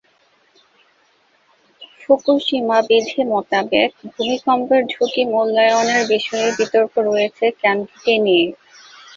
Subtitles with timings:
[2.01, 8.47] Fukushima বিধি মোতাবেক ভূমিকম্পের ঝুঁকি মূল্যায়নের বিষয়ে বিতর্ক রয়েছে কেন্দ্রটি নিয়ে।